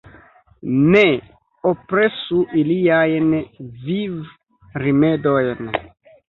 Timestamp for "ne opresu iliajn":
0.93-3.29